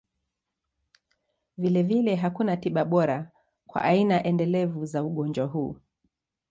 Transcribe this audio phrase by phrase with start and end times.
[1.57, 3.31] Vilevile, hakuna tiba bora
[3.67, 5.75] kwa aina endelevu za ugonjwa huu.